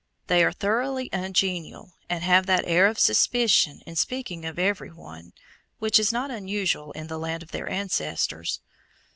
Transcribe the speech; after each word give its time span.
They 0.25 0.43
are 0.43 0.51
thoroughly 0.51 1.11
ungenial, 1.13 1.93
and 2.09 2.23
have 2.23 2.47
that 2.47 2.65
air 2.65 2.87
of 2.87 2.97
suspicion 2.97 3.81
in 3.85 3.95
speaking 3.95 4.45
of 4.45 4.57
every 4.57 4.89
one 4.91 5.31
which 5.77 5.99
is 5.99 6.11
not 6.11 6.31
unusual 6.31 6.91
in 6.93 7.05
the 7.05 7.19
land 7.19 7.43
of 7.43 7.51
their 7.51 7.69
ancestors. 7.69 8.61